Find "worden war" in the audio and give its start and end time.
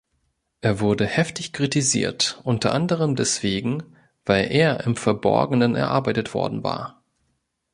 6.33-7.03